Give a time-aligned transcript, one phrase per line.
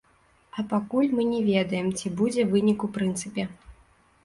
[0.61, 3.49] А пакуль мы не ведаем, ці будзе вынік у прынцыпе.